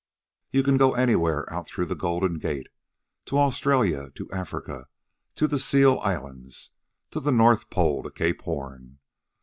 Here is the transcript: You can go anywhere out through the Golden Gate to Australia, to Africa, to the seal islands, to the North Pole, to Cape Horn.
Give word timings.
You 0.49 0.63
can 0.63 0.77
go 0.77 0.95
anywhere 0.95 1.45
out 1.53 1.67
through 1.67 1.85
the 1.85 1.93
Golden 1.95 2.39
Gate 2.39 2.69
to 3.25 3.37
Australia, 3.37 4.09
to 4.15 4.31
Africa, 4.31 4.87
to 5.35 5.45
the 5.47 5.59
seal 5.59 5.99
islands, 5.99 6.71
to 7.11 7.19
the 7.19 7.31
North 7.31 7.69
Pole, 7.69 8.01
to 8.01 8.09
Cape 8.09 8.41
Horn. 8.41 8.97